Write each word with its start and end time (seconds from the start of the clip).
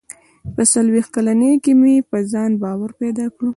•په 0.55 0.61
څلوېښت 0.73 1.09
کلنۍ 1.15 1.53
کې 1.63 1.71
مې 1.81 1.95
په 2.09 2.17
ځان 2.31 2.51
باور 2.63 2.91
پیدا 3.01 3.25
کړ. 3.35 3.47